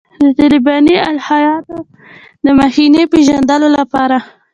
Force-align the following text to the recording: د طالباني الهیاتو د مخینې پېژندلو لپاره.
د 0.21 0.23
طالباني 0.39 0.95
الهیاتو 1.11 1.77
د 2.43 2.47
مخینې 2.59 3.03
پېژندلو 3.11 3.67
لپاره. 3.77 4.17